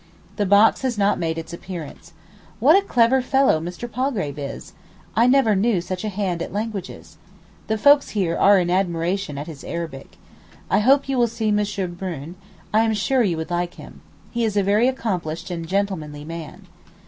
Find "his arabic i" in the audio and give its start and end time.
9.45-10.79